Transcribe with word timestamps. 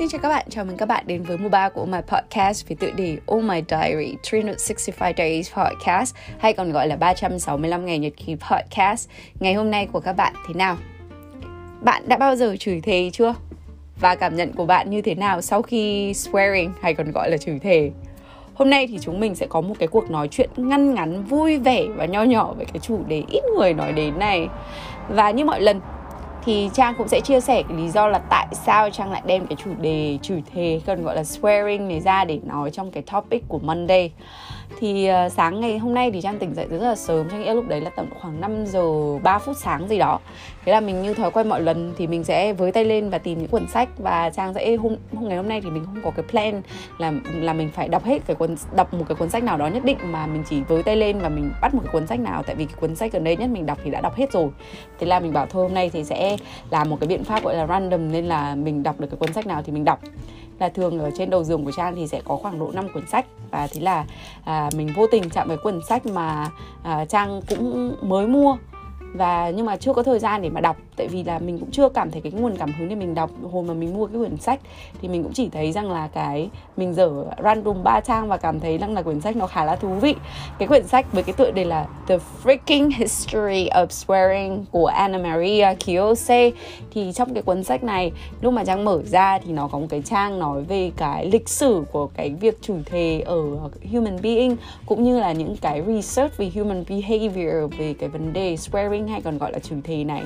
Xin 0.00 0.08
chào 0.08 0.20
các 0.20 0.28
bạn, 0.28 0.46
chào 0.50 0.64
mừng 0.64 0.76
các 0.76 0.86
bạn 0.86 1.04
đến 1.06 1.22
với 1.22 1.38
mùa 1.38 1.48
3 1.48 1.68
của 1.68 1.86
My 1.86 1.98
Podcast 2.08 2.68
với 2.68 2.76
tựa 2.76 2.90
đề 2.90 3.16
Oh 3.32 3.44
My 3.44 3.62
Diary 3.68 4.14
365 4.32 5.12
Days 5.16 5.52
Podcast 5.52 6.14
hay 6.38 6.52
còn 6.52 6.72
gọi 6.72 6.88
là 6.88 6.96
365 6.96 7.86
ngày 7.86 7.98
nhật 7.98 8.12
ký 8.16 8.36
podcast. 8.50 9.08
Ngày 9.40 9.54
hôm 9.54 9.70
nay 9.70 9.88
của 9.92 10.00
các 10.00 10.12
bạn 10.12 10.32
thế 10.48 10.54
nào? 10.54 10.76
Bạn 11.80 12.08
đã 12.08 12.16
bao 12.16 12.36
giờ 12.36 12.56
chửi 12.58 12.80
thề 12.80 13.10
chưa? 13.12 13.34
Và 14.00 14.14
cảm 14.14 14.36
nhận 14.36 14.52
của 14.52 14.66
bạn 14.66 14.90
như 14.90 15.02
thế 15.02 15.14
nào 15.14 15.42
sau 15.42 15.62
khi 15.62 16.12
swearing 16.12 16.70
hay 16.82 16.94
còn 16.94 17.12
gọi 17.12 17.30
là 17.30 17.36
chửi 17.36 17.58
thề? 17.58 17.90
Hôm 18.54 18.70
nay 18.70 18.86
thì 18.86 18.98
chúng 19.00 19.20
mình 19.20 19.34
sẽ 19.34 19.46
có 19.46 19.60
một 19.60 19.74
cái 19.78 19.88
cuộc 19.88 20.10
nói 20.10 20.28
chuyện 20.28 20.50
ngăn 20.56 20.94
ngắn, 20.94 21.24
vui 21.24 21.58
vẻ 21.58 21.84
và 21.96 22.04
nho 22.06 22.22
nhỏ 22.22 22.52
về 22.58 22.64
cái 22.64 22.80
chủ 22.82 23.04
đề 23.08 23.22
ít 23.30 23.42
người 23.56 23.74
nói 23.74 23.92
đến 23.92 24.18
này. 24.18 24.48
Và 25.08 25.30
như 25.30 25.44
mọi 25.44 25.60
lần 25.60 25.80
thì 26.44 26.70
Trang 26.74 26.94
cũng 26.98 27.08
sẽ 27.08 27.20
chia 27.20 27.40
sẻ 27.40 27.62
cái 27.68 27.76
lý 27.76 27.88
do 27.88 28.06
là 28.06 28.18
tại 28.18 28.46
sao 28.52 28.90
Trang 28.90 29.12
lại 29.12 29.22
đem 29.26 29.46
cái 29.46 29.56
chủ 29.56 29.70
đề, 29.80 30.18
chửi 30.22 30.42
thề 30.54 30.80
cần 30.86 31.04
gọi 31.04 31.16
là 31.16 31.22
swearing 31.22 31.88
này 31.88 32.00
ra 32.00 32.24
để 32.24 32.40
nói 32.44 32.70
trong 32.70 32.90
cái 32.90 33.02
topic 33.02 33.48
của 33.48 33.58
Monday 33.58 34.12
thì 34.78 35.10
uh, 35.10 35.32
sáng 35.32 35.60
ngày 35.60 35.78
hôm 35.78 35.94
nay 35.94 36.10
thì 36.10 36.20
trang 36.20 36.38
tỉnh 36.38 36.54
dậy 36.54 36.66
rất 36.70 36.78
là 36.78 36.94
sớm 36.94 37.28
trang 37.28 37.42
nghĩ 37.42 37.50
lúc 37.50 37.68
đấy 37.68 37.80
là 37.80 37.90
tầm 37.90 38.06
khoảng 38.20 38.40
5 38.40 38.66
giờ 38.66 39.18
3 39.18 39.38
phút 39.38 39.56
sáng 39.56 39.88
gì 39.88 39.98
đó. 39.98 40.20
Thế 40.64 40.72
là 40.72 40.80
mình 40.80 41.02
như 41.02 41.14
thói 41.14 41.30
quen 41.30 41.48
mọi 41.48 41.60
lần 41.60 41.94
thì 41.98 42.06
mình 42.06 42.24
sẽ 42.24 42.52
với 42.52 42.72
tay 42.72 42.84
lên 42.84 43.10
và 43.10 43.18
tìm 43.18 43.38
những 43.38 43.48
cuốn 43.48 43.66
sách 43.68 43.88
và 43.98 44.30
trang 44.30 44.54
sẽ 44.54 44.76
hôm, 44.76 44.96
hôm 45.14 45.28
ngày 45.28 45.36
hôm 45.36 45.48
nay 45.48 45.60
thì 45.60 45.70
mình 45.70 45.84
không 45.84 46.00
có 46.04 46.10
cái 46.10 46.24
plan 46.30 46.62
là 46.98 47.12
là 47.34 47.52
mình 47.52 47.70
phải 47.74 47.88
đọc 47.88 48.04
hết 48.04 48.26
cái 48.26 48.36
cuốn 48.36 48.56
đọc 48.76 48.94
một 48.94 49.04
cái 49.08 49.16
cuốn 49.16 49.30
sách 49.30 49.42
nào 49.42 49.58
đó 49.58 49.66
nhất 49.66 49.84
định 49.84 49.98
mà 50.02 50.26
mình 50.26 50.44
chỉ 50.50 50.60
với 50.68 50.82
tay 50.82 50.96
lên 50.96 51.18
và 51.18 51.28
mình 51.28 51.52
bắt 51.60 51.74
một 51.74 51.80
cái 51.84 51.92
cuốn 51.92 52.06
sách 52.06 52.20
nào. 52.20 52.42
Tại 52.42 52.56
vì 52.56 52.64
cái 52.64 52.74
cuốn 52.80 52.94
sách 52.96 53.12
gần 53.12 53.24
đây 53.24 53.36
nhất 53.36 53.50
mình 53.50 53.66
đọc 53.66 53.78
thì 53.84 53.90
đã 53.90 54.00
đọc 54.00 54.16
hết 54.16 54.32
rồi. 54.32 54.48
Thế 54.98 55.06
là 55.06 55.20
mình 55.20 55.32
bảo 55.32 55.46
thôi 55.46 55.62
hôm 55.62 55.74
nay 55.74 55.90
thì 55.92 56.04
sẽ 56.04 56.36
làm 56.70 56.90
một 56.90 56.96
cái 57.00 57.08
biện 57.08 57.24
pháp 57.24 57.44
gọi 57.44 57.56
là 57.56 57.66
random 57.66 58.12
nên 58.12 58.24
là 58.24 58.54
mình 58.54 58.82
đọc 58.82 59.00
được 59.00 59.08
cái 59.10 59.18
cuốn 59.18 59.32
sách 59.32 59.46
nào 59.46 59.62
thì 59.62 59.72
mình 59.72 59.84
đọc 59.84 60.00
là 60.60 60.68
thường 60.68 60.98
ở 60.98 61.10
trên 61.16 61.30
đầu 61.30 61.44
giường 61.44 61.64
của 61.64 61.72
trang 61.72 61.96
thì 61.96 62.06
sẽ 62.06 62.20
có 62.24 62.36
khoảng 62.36 62.58
độ 62.58 62.70
5 62.74 62.88
cuốn 62.94 63.06
sách. 63.06 63.26
Và 63.50 63.66
thế 63.66 63.80
là 63.80 64.04
à, 64.44 64.70
mình 64.76 64.88
vô 64.96 65.06
tình 65.10 65.30
chạm 65.30 65.48
với 65.48 65.56
cuốn 65.56 65.80
sách 65.88 66.06
mà 66.06 66.50
à, 66.82 67.04
trang 67.04 67.40
cũng 67.48 67.96
mới 68.02 68.26
mua. 68.26 68.56
Và 69.14 69.50
nhưng 69.50 69.66
mà 69.66 69.76
chưa 69.76 69.92
có 69.92 70.02
thời 70.02 70.18
gian 70.18 70.42
để 70.42 70.50
mà 70.50 70.60
đọc 70.60 70.76
tại 71.00 71.08
vì 71.08 71.22
là 71.22 71.38
mình 71.38 71.58
cũng 71.58 71.70
chưa 71.70 71.88
cảm 71.88 72.10
thấy 72.10 72.20
cái 72.20 72.32
nguồn 72.32 72.56
cảm 72.56 72.72
hứng 72.72 72.88
để 72.88 72.94
mình 72.94 73.14
đọc. 73.14 73.30
Hồi 73.52 73.64
mà 73.64 73.74
mình 73.74 73.94
mua 73.94 74.06
cái 74.06 74.18
quyển 74.18 74.36
sách 74.36 74.60
thì 75.02 75.08
mình 75.08 75.22
cũng 75.22 75.32
chỉ 75.32 75.48
thấy 75.48 75.72
rằng 75.72 75.90
là 75.90 76.08
cái 76.08 76.50
mình 76.76 76.94
dở 76.94 77.24
random 77.42 77.82
ba 77.84 78.00
trang 78.00 78.28
và 78.28 78.36
cảm 78.36 78.60
thấy 78.60 78.78
rằng 78.78 78.94
là 78.94 79.02
quyển 79.02 79.20
sách 79.20 79.36
nó 79.36 79.46
khá 79.46 79.64
là 79.64 79.76
thú 79.76 79.88
vị. 79.88 80.14
Cái 80.58 80.68
quyển 80.68 80.86
sách 80.86 81.12
với 81.12 81.22
cái 81.22 81.32
tựa 81.32 81.50
đề 81.50 81.64
là 81.64 81.86
The 82.08 82.18
Freaking 82.44 82.90
History 82.96 83.68
of 83.68 83.86
Swearing 83.86 84.64
của 84.70 84.86
Anna 84.86 85.18
Maria 85.18 85.74
Kiyose 85.86 86.50
thì 86.94 87.12
trong 87.14 87.34
cái 87.34 87.42
cuốn 87.42 87.64
sách 87.64 87.84
này, 87.84 88.12
lúc 88.40 88.52
mà 88.52 88.64
trang 88.64 88.84
mở 88.84 89.02
ra 89.04 89.38
thì 89.38 89.52
nó 89.52 89.68
có 89.68 89.78
một 89.78 89.86
cái 89.90 90.02
trang 90.04 90.38
nói 90.38 90.62
về 90.62 90.90
cái 90.96 91.26
lịch 91.26 91.48
sử 91.48 91.84
của 91.92 92.06
cái 92.06 92.30
việc 92.40 92.58
chủ 92.62 92.76
thề 92.86 93.22
ở 93.26 93.42
human 93.92 94.22
being, 94.22 94.56
cũng 94.86 95.04
như 95.04 95.20
là 95.20 95.32
những 95.32 95.56
cái 95.56 95.82
research 95.86 96.36
về 96.36 96.50
human 96.54 96.84
behavior, 96.88 97.78
về 97.78 97.94
cái 97.98 98.08
vấn 98.08 98.32
đề 98.32 98.54
swearing 98.54 99.08
hay 99.08 99.20
còn 99.22 99.38
gọi 99.38 99.52
là 99.52 99.58
chửi 99.58 99.78
thề 99.84 100.04
này. 100.04 100.22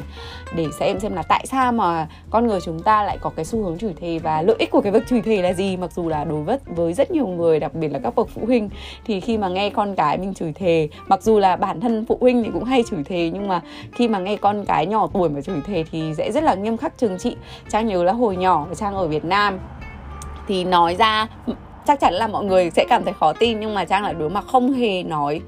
Để 0.56 0.63
để 0.64 0.72
xem 0.72 1.00
xem 1.00 1.14
là 1.14 1.22
tại 1.22 1.46
sao 1.46 1.72
mà 1.72 2.08
con 2.30 2.46
người 2.46 2.60
chúng 2.60 2.82
ta 2.82 3.02
lại 3.02 3.18
có 3.20 3.30
cái 3.36 3.44
xu 3.44 3.62
hướng 3.62 3.78
chửi 3.78 3.94
thề 4.00 4.18
và 4.18 4.42
lợi 4.42 4.56
ích 4.58 4.70
của 4.70 4.80
cái 4.80 4.92
việc 4.92 5.02
chửi 5.08 5.22
thề 5.22 5.42
là 5.42 5.52
gì. 5.52 5.76
Mặc 5.76 5.92
dù 5.92 6.08
là 6.08 6.24
đối 6.24 6.42
với 6.42 6.58
với 6.66 6.92
rất 6.92 7.10
nhiều 7.10 7.26
người, 7.26 7.60
đặc 7.60 7.74
biệt 7.74 7.88
là 7.88 7.98
các 7.98 8.14
bậc 8.14 8.28
phụ 8.28 8.42
huynh, 8.46 8.70
thì 9.06 9.20
khi 9.20 9.38
mà 9.38 9.48
nghe 9.48 9.70
con 9.70 9.94
cái 9.94 10.18
mình 10.18 10.34
chửi 10.34 10.52
thề, 10.52 10.88
mặc 11.06 11.22
dù 11.22 11.38
là 11.38 11.56
bản 11.56 11.80
thân 11.80 12.04
phụ 12.08 12.18
huynh 12.20 12.44
thì 12.44 12.50
cũng 12.52 12.64
hay 12.64 12.82
chửi 12.90 13.04
thề, 13.04 13.30
nhưng 13.34 13.48
mà 13.48 13.60
khi 13.92 14.08
mà 14.08 14.18
nghe 14.18 14.36
con 14.36 14.64
cái 14.64 14.86
nhỏ 14.86 15.06
tuổi 15.12 15.28
mà 15.28 15.40
chửi 15.40 15.60
thề 15.66 15.84
thì 15.92 16.14
sẽ 16.16 16.32
rất 16.32 16.44
là 16.44 16.54
nghiêm 16.54 16.76
khắc, 16.76 16.98
trừng 16.98 17.18
trị. 17.18 17.36
Trang 17.70 17.86
nhớ 17.86 18.04
là 18.04 18.12
hồi 18.12 18.36
nhỏ, 18.36 18.66
trang 18.76 18.94
ở 18.94 19.06
việt 19.06 19.24
nam, 19.24 19.58
thì 20.48 20.64
nói 20.64 20.96
ra, 20.96 21.28
chắc 21.86 22.00
chắn 22.00 22.14
là 22.14 22.26
mọi 22.26 22.44
người 22.44 22.70
sẽ 22.70 22.84
cảm 22.88 23.04
thấy 23.04 23.14
khó 23.20 23.32
tin, 23.32 23.60
nhưng 23.60 23.74
mà 23.74 23.84
trang 23.84 24.02
là 24.02 24.12
đứa 24.12 24.28
mà 24.28 24.40
không 24.40 24.72
hề 24.72 25.02
nói 25.02 25.40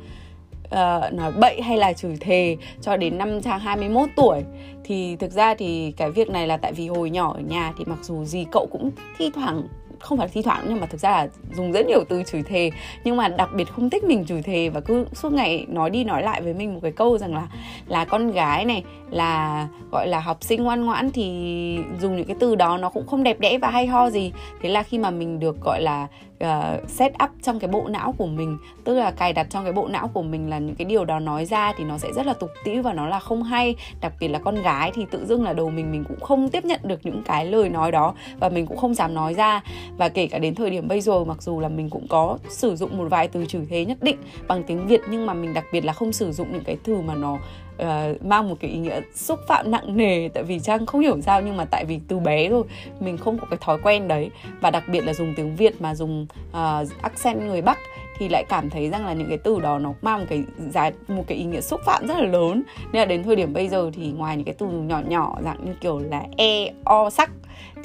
uh, 0.67 1.13
nói 1.13 1.33
bậy 1.33 1.63
hay 1.63 1.77
là 1.77 1.93
chửi 1.93 2.17
thề 2.21 2.57
cho 2.81 2.97
đến 2.97 3.19
năm 3.19 3.41
trang 3.43 3.61
21 3.61 4.09
tuổi. 4.17 4.43
Thì 4.85 5.17
thực 5.17 5.33
ra 5.33 5.55
thì 5.55 5.93
cái 5.97 6.11
việc 6.11 6.31
này 6.31 6.47
là 6.47 6.57
tại 6.57 6.73
vì 6.73 6.89
hồi 6.89 7.11
nhỏ 7.11 7.33
ở 7.35 7.41
nhà 7.41 7.73
thì 7.79 7.85
mặc 7.85 7.99
dù 8.03 8.25
gì 8.25 8.47
cậu 8.53 8.69
cũng 8.73 8.91
thi 9.19 9.31
thoảng 9.35 9.69
không 10.01 10.19
phải 10.19 10.29
thi 10.29 10.43
thoảng 10.43 10.65
nhưng 10.69 10.81
mà 10.81 10.87
thực 10.87 11.01
ra 11.01 11.11
là 11.11 11.29
dùng 11.57 11.73
rất 11.73 11.87
nhiều 11.87 12.05
từ 12.09 12.23
chửi 12.23 12.43
thề. 12.43 12.71
Nhưng 13.05 13.17
mà 13.17 13.29
đặc 13.29 13.51
biệt 13.55 13.69
không 13.69 13.91
thích 13.91 14.05
mình 14.05 14.25
chửi 14.25 14.43
thề 14.43 14.69
và 14.69 14.81
cứ 14.81 15.07
suốt 15.13 15.33
ngày 15.33 15.67
nói 15.69 15.91
đi 15.91 16.05
nói 16.05 16.23
lại 16.23 16.43
với 16.43 16.55
mình 16.55 16.75
một 16.75 16.81
cái 16.83 16.93
câu 16.93 17.19
rằng 17.19 17.35
là 17.35 17.49
là 17.87 18.05
con 18.05 18.31
gái 18.31 18.65
này 18.65 18.85
là 19.11 19.69
gọi 19.93 20.09
là 20.09 20.21
học 20.21 20.39
sinh 20.41 20.63
ngoan 20.65 20.85
ngoãn 20.85 21.11
thì 21.13 21.79
dùng 22.01 22.17
những 22.17 22.27
cái 22.27 22.37
từ 22.41 22.55
đó 22.55 22.79
nó 22.79 22.89
cũng 22.89 23.07
không 23.07 23.23
đẹp 23.23 23.41
đẽ 23.41 23.59
và 23.59 23.71
hay 23.71 23.87
ho 23.87 24.11
gì. 24.11 24.33
Thế 24.63 24.69
là 24.69 24.83
khi 24.83 24.99
mà 24.99 25.11
mình 25.11 25.41
được 25.41 25.61
gọi 25.61 25.83
là 25.83 26.07
uh, 26.45 26.91
set 26.91 27.13
up 27.25 27.31
trong 27.43 27.59
cái 27.59 27.71
bộ 27.71 27.89
não 27.89 28.15
của 28.19 28.27
mình. 28.27 28.59
Tức 28.85 28.95
là 28.95 29.11
cài 29.11 29.33
đặt 29.33 29.47
trong 29.51 29.65
cái 29.65 29.73
bộ 29.73 29.89
não 29.89 30.09
của 30.09 30.23
mình 30.23 30.51
là 30.51 30.59
những 30.59 30.77
cái 30.77 30.85
điều 30.85 31.05
đó 31.05 31.19
nói 31.19 31.45
ra 31.45 31.73
thì 31.77 31.85
nó 31.85 31.99
sẽ 31.99 32.13
rất 32.13 32.27
là 32.27 32.33
tục 32.33 32.51
tĩu 32.65 32.83
và 32.83 32.93
nó 32.93 33.07
là 33.07 33.19
không 33.19 33.43
hay. 33.43 33.75
Đặc 34.01 34.13
biệt 34.21 34.29
là 34.29 34.39
con 34.39 34.63
gái 34.63 34.93
thì 34.95 35.07
tự 35.11 35.27
dưng 35.27 35.45
là 35.45 35.53
đầu 35.53 35.71
mình 35.71 35.93
mình 35.93 36.05
cũng 36.09 36.21
không 36.21 36.49
tiếp 36.49 36.65
nhận 36.65 36.81
được 36.85 37.01
những 37.03 37.23
cái 37.23 37.47
lời 37.47 37.69
nói 37.69 37.93
đó 37.93 38.15
và 38.41 38.49
mình 38.49 38.67
cũng 38.67 38.77
không 38.77 38.95
dám 38.95 39.15
nói 39.15 39.35
ra. 39.35 39.63
Và 39.97 40.09
kể 40.09 40.27
cả 40.27 40.39
đến 40.39 40.55
thời 40.55 40.71
điểm 40.71 40.89
bây 40.89 41.01
giờ 41.01 41.25
mặc 41.25 41.43
dù 41.43 41.61
là 41.61 41.69
mình 41.69 41.91
cũng 41.91 42.07
có 42.09 42.39
sử 42.49 42.77
dụng 42.77 42.99
một 42.99 43.07
vài 43.11 43.29
từ 43.29 43.47
chửi 43.47 43.67
thế 43.71 43.85
nhất 43.85 43.99
định 44.01 44.17
bằng 44.49 44.63
tiếng 44.63 44.87
việt 44.87 45.01
nhưng 45.11 45.27
mà 45.27 45.35
mình 45.35 45.55
đặc 45.55 45.65
biệt 45.73 45.85
là 45.85 45.93
không 45.93 46.13
sử 46.13 46.33
dụng 46.33 46.53
những 46.53 46.65
cái 46.65 46.77
từ 46.85 47.01
mà 47.01 47.15
nó 47.15 47.39
uh, 47.83 48.25
mang 48.25 48.49
một 48.49 48.55
cái 48.61 48.71
ý 48.71 48.79
nghĩa 48.79 49.01
xúc 49.15 49.39
phạm 49.49 49.71
nặng 49.71 49.97
nề 49.97 50.29
tại 50.29 50.43
vì 50.43 50.61
trang 50.61 50.87
không 50.87 51.01
hiểu 51.01 51.21
sao 51.21 51.43
nhưng 51.43 51.57
mà 51.57 51.65
tại 51.65 51.85
vì 51.85 52.01
từ 52.09 52.19
bé 52.19 52.49
rồi 52.49 52.63
mình 53.01 53.17
không 53.17 53.39
có 53.39 53.47
cái 53.51 53.59
thói 53.63 53.79
quen 53.83 54.09
đấy. 54.09 54.31
Và 54.61 54.71
đặc 54.71 54.85
biệt 54.89 55.01
là 55.01 55.13
dùng 55.13 55.35
tiếng 55.37 55.57
việt 55.57 55.81
mà 55.81 55.95
dùng 55.95 56.27
uh, 56.51 57.03
accent 57.03 57.41
người 57.41 57.63
bắc 57.63 57.79
thì 58.19 58.29
lại 58.29 58.45
cảm 58.49 58.71
thấy 58.71 58.91
rằng 58.91 59.07
là 59.07 59.13
những 59.13 59.29
cái 59.29 59.39
từ 59.39 59.61
đó 59.61 59.79
nó 59.79 59.93
mang 60.03 60.19
một 60.19 60.27
cái 60.29 60.45
giá 60.71 60.91
một 61.09 61.25
cái 61.27 61.39
ý 61.39 61.45
nghĩa 61.45 61.61
xúc 61.61 61.81
phạm 61.85 62.07
rất 62.07 62.19
là 62.19 62.27
lớn. 62.27 62.63
Nên 62.93 63.01
là 63.01 63.05
đến 63.05 63.23
thời 63.23 63.37
điểm 63.37 63.53
bây 63.53 63.69
giờ 63.69 63.91
thì 63.95 64.13
ngoài 64.13 64.37
những 64.37 64.45
cái 64.45 64.55
từ 64.59 64.67
nhỏ 64.67 65.01
nhỏ 65.09 65.39
dạng 65.45 65.65
như 65.65 65.73
kiểu 65.81 65.99
là 65.99 66.23
e 66.37 66.73
o 66.85 67.11
sắc 67.11 67.31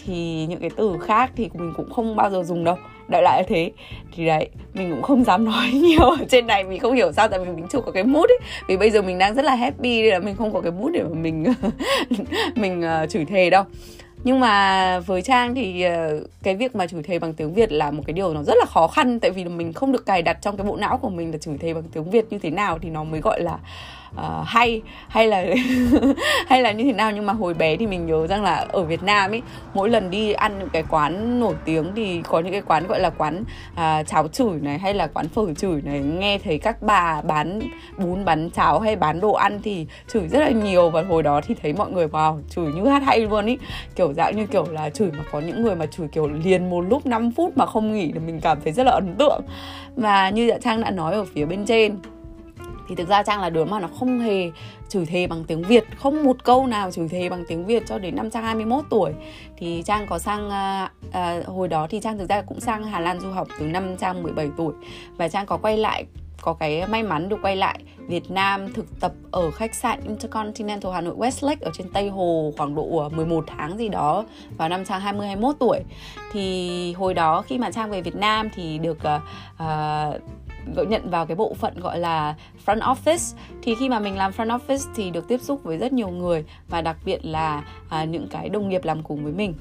thì 0.05 0.45
những 0.45 0.59
cái 0.59 0.69
từ 0.75 0.97
khác 1.01 1.31
thì 1.35 1.49
mình 1.53 1.73
cũng 1.77 1.89
không 1.89 2.15
bao 2.15 2.29
giờ 2.29 2.43
dùng 2.43 2.63
đâu 2.63 2.77
đại 3.11 3.21
loại 3.21 3.41
là 3.41 3.43
thế. 3.47 3.71
Thì 4.15 4.25
đấy 4.25 4.49
mình 4.73 4.91
cũng 4.91 5.01
không 5.01 5.23
dám 5.23 5.45
nói 5.45 5.71
nhiều 5.73 6.09
ở 6.09 6.25
trên 6.29 6.47
này 6.47 6.63
mình 6.63 6.79
không 6.79 6.93
hiểu 6.93 7.11
sao 7.11 7.27
tại 7.27 7.39
vì 7.39 7.51
mình 7.51 7.67
chưa 7.69 7.81
có 7.81 7.91
cái 7.91 8.03
mood 8.03 8.29
ấy. 8.29 8.39
Vì 8.67 8.77
bây 8.77 8.91
giờ 8.91 9.01
mình 9.01 9.17
đang 9.17 9.35
rất 9.35 9.45
là 9.45 9.55
happy 9.55 10.01
nên 10.01 10.11
là 10.11 10.19
mình 10.19 10.35
không 10.35 10.53
có 10.53 10.61
cái 10.61 10.71
mood 10.71 10.93
để 10.93 11.03
mà 11.03 11.15
mình 11.15 11.45
mình 12.55 12.83
uh, 13.03 13.09
chửi 13.09 13.25
thề 13.25 13.49
đâu. 13.49 13.63
Nhưng 14.23 14.39
mà 14.39 14.99
với 14.99 15.21
trang 15.21 15.55
thì 15.55 15.81
ờ, 15.81 16.23
cái 16.43 16.55
việc 16.55 16.75
mà 16.75 16.87
chửi 16.87 17.03
thề 17.03 17.19
bằng 17.19 17.33
tiếng 17.33 17.53
việt 17.53 17.71
là 17.71 17.91
một 17.91 18.03
cái 18.05 18.13
điều 18.13 18.33
nó 18.33 18.43
rất 18.43 18.53
là 18.57 18.65
khó 18.65 18.87
khăn. 18.87 19.19
Tại 19.19 19.31
vì 19.31 19.45
mình 19.45 19.73
không 19.73 19.91
được 19.91 20.05
cài 20.05 20.21
đặt 20.21 20.37
trong 20.41 20.57
cái 20.57 20.67
bộ 20.67 20.75
não 20.75 20.97
của 20.97 21.09
mình 21.09 21.31
là 21.31 21.37
chửi 21.37 21.57
thề 21.57 21.73
bằng 21.73 21.83
tiếng 21.93 22.09
việt 22.09 22.25
như 22.29 22.39
thế 22.39 22.49
nào 22.49 22.79
thì 22.81 22.89
nó 22.89 23.03
mới 23.03 23.21
gọi 23.21 23.41
là 23.41 23.57
uh, 24.15 24.47
hay 24.47 24.81
hay 25.07 25.27
là 25.27 25.45
hay 26.47 26.61
là 26.61 26.71
như 26.71 26.83
thế 26.83 26.93
nào? 26.93 27.11
Nhưng 27.11 27.25
mà 27.25 27.33
hồi 27.33 27.53
bé 27.53 27.77
thì 27.77 27.87
mình 27.87 28.05
nhớ 28.05 28.27
rằng 28.27 28.43
là 28.43 28.65
ở 28.71 28.83
Việt 28.83 29.03
Nam 29.03 29.31
ấy 29.31 29.41
mỗi 29.73 29.89
lần 29.89 30.11
đi 30.11 30.33
ăn 30.33 30.59
những 30.59 30.69
cái 30.69 30.83
quán 30.89 31.39
nổi 31.39 31.55
tiếng 31.65 31.91
thì 31.95 32.21
có 32.21 32.39
những 32.39 32.51
cái 32.51 32.61
quán 32.61 32.87
gọi 32.87 32.99
là 32.99 33.09
quán 33.09 33.43
uh, 33.73 34.07
cháo 34.07 34.27
chửi 34.27 34.59
này 34.61 34.79
hay 34.79 34.93
là 34.93 35.07
quán 35.07 35.27
phở 35.27 35.53
chửi 35.53 35.81
này. 35.81 35.99
Nghe 35.99 36.37
thấy 36.37 36.57
các 36.57 36.81
bà 36.81 37.21
bán 37.21 37.59
bún 37.97 38.25
bán 38.25 38.49
cháo 38.49 38.79
hay 38.79 38.95
bán 38.95 39.19
đồ 39.19 39.31
ăn 39.31 39.59
thì 39.63 39.87
chửi 40.13 40.27
rất 40.27 40.39
là 40.39 40.49
nhiều. 40.49 40.89
Và 40.89 41.01
hồi 41.01 41.23
đó 41.23 41.41
thì 41.47 41.55
thấy 41.61 41.73
mọi 41.73 41.91
người 41.91 42.07
vào 42.07 42.39
chửi 42.49 42.71
như 42.73 42.85
hát 42.85 43.03
hay 43.03 43.19
luôn 43.19 43.45
ý. 43.45 43.57
Kiểu 43.95 44.13
dạng 44.13 44.35
như 44.35 44.45
kiểu 44.45 44.65
là 44.69 44.89
chửi 44.89 45.11
mà 45.11 45.23
có 45.31 45.39
những 45.39 45.63
người 45.63 45.75
mà 45.75 45.85
chửi 45.85 46.07
kiểu 46.07 46.27
liền 46.43 46.69
một 46.69 46.81
lúc 46.81 47.05
5 47.05 47.31
phút 47.31 47.57
mà 47.57 47.65
không 47.65 47.93
nghỉ 47.93 48.11
thì 48.13 48.19
mình 48.19 48.39
cảm 48.39 48.57
thấy 48.63 48.73
rất 48.73 48.83
là 48.83 48.91
ấn 48.91 49.15
tượng. 49.15 49.41
Và 49.95 50.29
như 50.29 50.47
dạ 50.47 50.57
trang 50.61 50.81
đã 50.81 50.91
nói 50.91 51.13
ở 51.13 51.25
phía 51.25 51.45
bên 51.45 51.65
trên 51.65 51.97
thì 52.91 52.95
thực 52.95 53.07
ra 53.07 53.23
trang 53.23 53.41
là 53.41 53.49
đứa 53.49 53.65
mà 53.65 53.79
nó 53.79 53.87
không 53.99 54.19
hề 54.19 54.51
chửi 54.89 55.05
thề 55.05 55.27
bằng 55.27 55.43
tiếng 55.43 55.63
việt 55.63 55.83
không 55.97 56.23
một 56.23 56.43
câu 56.43 56.67
nào 56.67 56.91
chửi 56.91 57.07
thề 57.07 57.29
bằng 57.29 57.43
tiếng 57.47 57.65
việt 57.65 57.83
cho 57.87 57.99
đến 57.99 58.15
năm 58.15 58.29
trang 58.29 58.43
21 58.43 58.83
tuổi 58.89 59.11
thì 59.57 59.83
trang 59.85 60.07
có 60.09 60.19
sang 60.19 60.47
uh, 60.47 60.91
uh, 61.07 61.47
hồi 61.47 61.67
đó 61.67 61.87
thì 61.89 61.99
trang 61.99 62.17
thực 62.17 62.29
ra 62.29 62.41
cũng 62.41 62.59
sang 62.59 62.83
hà 62.83 62.99
lan 62.99 63.19
du 63.19 63.29
học 63.31 63.47
từ 63.59 63.65
năm 63.65 63.97
trang 63.97 64.23
17 64.23 64.49
tuổi 64.57 64.73
và 65.17 65.27
trang 65.27 65.45
có 65.45 65.57
quay 65.57 65.77
lại 65.77 66.05
có 66.41 66.53
cái 66.53 66.87
may 66.87 67.03
mắn 67.03 67.29
được 67.29 67.37
quay 67.41 67.55
lại 67.55 67.79
Việt 67.97 68.31
Nam 68.31 68.73
thực 68.73 68.99
tập 68.99 69.11
ở 69.31 69.51
khách 69.51 69.75
sạn 69.75 69.99
Intercontinental 70.03 70.91
Hà 70.93 71.01
Nội 71.01 71.15
Westlake 71.15 71.55
ở 71.61 71.71
trên 71.73 71.89
Tây 71.89 72.09
Hồ 72.09 72.53
khoảng 72.57 72.75
độ 72.75 73.09
11 73.09 73.43
tháng 73.47 73.77
gì 73.77 73.89
đó 73.89 74.25
vào 74.57 74.69
năm 74.69 74.85
Trang 74.85 75.01
20 75.01 75.27
21 75.27 75.55
tuổi. 75.59 75.79
Thì 76.31 76.93
hồi 76.93 77.13
đó 77.13 77.41
khi 77.41 77.57
mà 77.57 77.71
Trang 77.71 77.91
về 77.91 78.01
Việt 78.01 78.15
Nam 78.15 78.49
thì 78.55 78.77
được 78.77 78.97
uh, 78.97 79.21
uh, 79.53 80.40
gọi 80.75 80.85
nhận 80.85 81.09
vào 81.09 81.25
cái 81.25 81.35
bộ 81.35 81.53
phận 81.53 81.79
gọi 81.79 81.99
là 81.99 82.35
front 82.65 82.79
office. 82.79 83.37
Thì 83.61 83.75
khi 83.75 83.89
mà 83.89 83.99
mình 83.99 84.17
làm 84.17 84.31
front 84.31 84.59
office 84.59 84.91
thì 84.95 85.11
được 85.11 85.27
tiếp 85.27 85.41
xúc 85.41 85.63
với 85.63 85.77
rất 85.77 85.93
nhiều 85.93 86.09
người 86.09 86.45
và 86.69 86.81
đặc 86.81 86.97
biệt 87.05 87.25
là 87.25 87.63
à, 87.89 88.03
những 88.03 88.27
cái 88.27 88.49
đồng 88.49 88.69
nghiệp 88.69 88.83
làm 88.83 89.03
cùng 89.03 89.23
với 89.23 89.33
mình. 89.33 89.53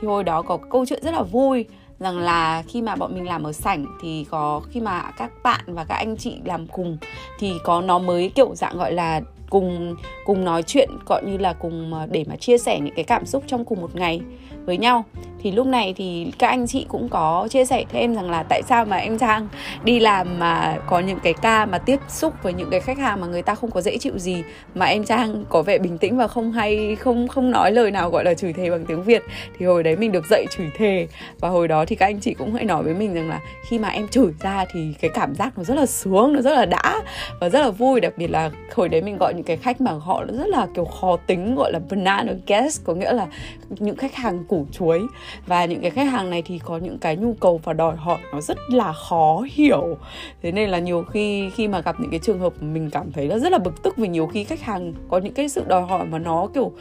Thì 0.00 0.08
hồi 0.08 0.24
đó 0.24 0.42
có 0.42 0.58
câu 0.70 0.86
chuyện 0.86 1.02
rất 1.02 1.14
là 1.14 1.22
vui 1.22 1.64
rằng 1.98 2.18
là 2.18 2.62
khi 2.68 2.82
mà 2.82 2.96
bọn 2.96 3.14
mình 3.14 3.26
làm 3.26 3.42
ở 3.42 3.52
sảnh 3.52 3.86
thì 4.02 4.26
có 4.30 4.60
khi 4.70 4.80
mà 4.80 5.10
các 5.16 5.30
bạn 5.42 5.60
và 5.66 5.84
các 5.84 5.94
anh 5.94 6.16
chị 6.16 6.36
làm 6.44 6.66
cùng 6.66 6.98
thì 7.38 7.52
có 7.64 7.80
nó 7.80 7.98
mới 7.98 8.28
kiểu 8.34 8.54
dạng 8.54 8.78
gọi 8.78 8.92
là 8.92 9.20
cùng 9.50 9.96
cùng 10.24 10.44
nói 10.44 10.62
chuyện 10.62 10.90
gọi 11.06 11.22
như 11.24 11.38
là 11.38 11.52
cùng 11.52 11.94
à, 11.94 12.06
để 12.06 12.24
mà 12.28 12.36
chia 12.36 12.58
sẻ 12.58 12.80
những 12.80 12.94
cái 12.94 13.04
cảm 13.04 13.26
xúc 13.26 13.44
trong 13.46 13.64
cùng 13.64 13.80
một 13.80 13.94
ngày 13.96 14.20
với 14.66 14.78
nhau. 14.78 15.04
Thì 15.42 15.52
lúc 15.52 15.66
này 15.66 15.94
thì 15.96 16.32
các 16.38 16.48
anh 16.48 16.66
chị 16.66 16.86
cũng 16.88 17.08
có 17.08 17.48
chia 17.50 17.64
sẻ 17.64 17.84
thêm 17.92 18.14
rằng 18.14 18.30
là 18.30 18.42
tại 18.42 18.62
sao 18.68 18.84
mà 18.84 18.96
em 18.96 19.18
Trang 19.18 19.48
đi 19.84 20.00
làm 20.00 20.38
mà 20.38 20.78
có 20.86 21.00
những 21.00 21.18
cái 21.22 21.32
ca 21.32 21.66
mà 21.66 21.78
tiếp 21.78 22.00
xúc 22.08 22.34
với 22.42 22.52
những 22.52 22.70
cái 22.70 22.80
khách 22.80 22.98
hàng 22.98 23.20
mà 23.20 23.26
người 23.26 23.42
ta 23.42 23.54
không 23.54 23.70
có 23.70 23.80
dễ 23.80 23.98
chịu 23.98 24.18
gì, 24.18 24.42
mà 24.74 24.86
em 24.86 25.04
Trang 25.04 25.44
có 25.48 25.62
vẻ 25.62 25.78
bình 25.78 25.98
tĩnh 25.98 26.16
và 26.16 26.28
không 26.28 26.52
hay, 26.52 26.96
không 26.96 27.28
không 27.28 27.50
nói 27.50 27.72
lời 27.72 27.90
nào 27.90 28.10
gọi 28.10 28.24
là 28.24 28.34
chửi 28.34 28.52
thề 28.52 28.70
bằng 28.70 28.86
tiếng 28.86 29.02
Việt. 29.02 29.22
Thì 29.58 29.66
hồi 29.66 29.82
đấy 29.82 29.96
mình 29.96 30.12
được 30.12 30.24
dạy 30.30 30.46
chửi 30.56 30.70
thề 30.76 31.08
và 31.40 31.48
hồi 31.48 31.68
đó 31.68 31.84
thì 31.84 31.96
các 31.96 32.06
anh 32.06 32.20
chị 32.20 32.34
cũng 32.34 32.54
hay 32.54 32.64
nói 32.64 32.82
với 32.82 32.94
mình 32.94 33.14
rằng 33.14 33.28
là 33.28 33.40
khi 33.68 33.78
mà 33.78 33.88
em 33.88 34.08
chửi 34.08 34.32
ra 34.40 34.64
thì 34.72 34.80
cái 35.00 35.10
cảm 35.14 35.34
giác 35.34 35.58
nó 35.58 35.64
rất 35.64 35.74
là 35.74 35.86
sướng 35.86 36.32
nó 36.32 36.40
rất 36.40 36.54
là 36.54 36.66
đã 36.66 37.02
và 37.40 37.48
rất 37.48 37.60
là 37.60 37.70
vui. 37.70 38.00
Đặc 38.00 38.12
biệt 38.16 38.30
là 38.30 38.50
hồi 38.74 38.88
đấy 38.88 39.02
mình 39.02 39.16
gọi 39.20 39.34
những 39.34 39.44
cái 39.44 39.56
khách 39.56 39.80
mà 39.80 39.92
họ 39.92 40.24
rất 40.24 40.48
là 40.48 40.66
kiểu 40.74 40.84
khó 40.84 41.16
tính, 41.16 41.54
gọi 41.54 41.72
là 41.72 41.80
banana 41.90 42.32
guest, 42.46 42.84
có 42.84 42.94
nghĩa 42.94 43.12
là 43.12 43.26
những 43.70 43.96
khách 43.96 44.14
hàng 44.14 44.44
củ 44.56 44.66
chuối. 44.72 45.06
Và 45.46 45.64
những 45.64 45.80
cái 45.80 45.90
khách 45.90 46.04
hàng 46.04 46.30
này 46.30 46.42
thì 46.42 46.58
có 46.58 46.78
những 46.78 46.98
cái 46.98 47.16
nhu 47.16 47.34
cầu 47.34 47.60
và 47.64 47.72
đòi 47.72 47.96
hỏi 47.96 48.18
nó 48.32 48.40
rất 48.40 48.58
là 48.70 48.92
khó 48.92 49.44
hiểu. 49.52 49.96
Thế 50.42 50.52
nên 50.52 50.70
là 50.70 50.78
nhiều 50.78 51.02
khi 51.02 51.50
khi 51.50 51.68
mà 51.68 51.80
gặp 51.80 52.00
những 52.00 52.10
cái 52.10 52.20
trường 52.20 52.38
hợp 52.38 52.52
mình 52.62 52.90
cảm 52.90 53.12
thấy 53.12 53.26
là 53.26 53.38
rất 53.38 53.52
là 53.52 53.58
bực 53.58 53.82
tức 53.82 53.96
vì 53.96 54.08
nhiều 54.08 54.26
khi 54.26 54.44
khách 54.44 54.60
hàng 54.60 54.92
có 55.08 55.18
những 55.18 55.34
cái 55.34 55.48
sự 55.48 55.62
đòi 55.68 55.82
hỏi 55.82 56.06
mà 56.06 56.18
nó 56.18 56.48
kiểu 56.54 56.72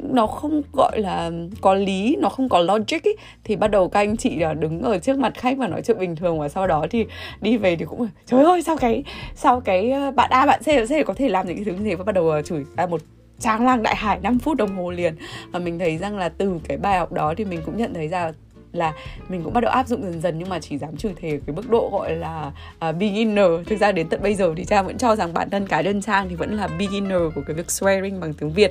nó 0.00 0.26
không 0.26 0.62
gọi 0.72 1.00
là 1.00 1.30
có 1.60 1.74
lý 1.74 2.16
nó 2.20 2.28
không 2.28 2.48
có 2.48 2.58
logic 2.58 3.02
ý, 3.02 3.12
thì 3.44 3.56
bắt 3.56 3.68
đầu 3.68 3.88
các 3.88 4.00
anh 4.00 4.16
chị 4.16 4.38
là 4.38 4.54
đứng 4.54 4.82
ở 4.82 4.98
trước 4.98 5.18
mặt 5.18 5.32
khách 5.34 5.58
và 5.58 5.68
nói 5.68 5.82
chuyện 5.82 5.98
bình 5.98 6.16
thường 6.16 6.40
và 6.40 6.48
sau 6.48 6.66
đó 6.66 6.86
thì 6.90 7.06
đi 7.40 7.56
về 7.56 7.76
thì 7.76 7.84
cũng 7.84 8.08
trời 8.26 8.44
ơi 8.44 8.62
sao 8.62 8.76
cái 8.76 9.04
sao 9.34 9.60
cái 9.60 9.90
ờ, 9.90 10.10
bạn 10.10 10.30
A 10.30 10.46
bạn 10.46 10.60
C 10.62 10.66
bạn 10.66 10.86
C 10.86 11.06
có 11.06 11.14
thể 11.14 11.28
làm 11.28 11.46
những 11.46 11.56
cái 11.56 11.64
thứ 11.64 11.72
như 11.72 11.90
thế? 11.90 11.94
Và 11.94 12.04
bắt 12.04 12.12
đầu 12.12 12.30
ờ, 12.30 12.42
chửi 12.42 12.64
à 12.76 12.86
một 12.86 13.00
trang 13.40 13.66
lang 13.66 13.82
đại 13.82 13.96
hải 13.96 14.20
5 14.22 14.38
phút 14.38 14.56
đồng 14.56 14.76
hồ 14.76 14.90
liền. 14.90 15.14
Và 15.52 15.58
mình 15.58 15.78
thấy 15.78 15.98
rằng 15.98 16.18
là 16.18 16.28
từ 16.28 16.60
cái 16.68 16.76
bài 16.76 16.98
học 16.98 17.12
đó 17.12 17.34
thì 17.36 17.44
mình 17.44 17.60
cũng 17.66 17.76
nhận 17.76 17.94
thấy 17.94 18.08
ra 18.08 18.32
là 18.72 18.92
mình 19.28 19.42
cũng 19.44 19.52
bắt 19.52 19.60
đầu 19.60 19.70
áp 19.70 19.88
dụng 19.88 20.02
dần 20.02 20.20
dần 20.20 20.38
nhưng 20.38 20.48
mà 20.48 20.58
chỉ 20.58 20.78
dám 20.78 20.96
chửi 20.96 21.14
thề 21.20 21.40
cái 21.46 21.56
mức 21.56 21.70
độ 21.70 21.88
gọi 21.92 22.16
là 22.16 22.52
uh, 22.88 22.96
beginner. 22.96 23.46
Thực 23.66 23.80
ra 23.80 23.92
đến 23.92 24.08
tận 24.08 24.22
bây 24.22 24.34
giờ 24.34 24.52
thì 24.56 24.64
cha 24.64 24.82
vẫn 24.82 24.98
cho 24.98 25.16
rằng 25.16 25.34
bản 25.34 25.50
thân 25.50 25.66
cá 25.66 25.80
nhân 25.80 26.00
trang 26.00 26.28
thì 26.28 26.34
vẫn 26.34 26.56
là 26.56 26.68
beginner 26.78 27.20
của 27.34 27.40
cái 27.46 27.56
việc 27.56 27.66
swearing 27.66 28.20
bằng 28.20 28.34
tiếng 28.34 28.52
việt 28.52 28.70